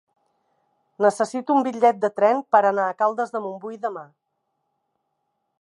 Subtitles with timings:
[1.05, 4.07] Necessito un bitllet de tren per anar a Caldes de Montbui demà.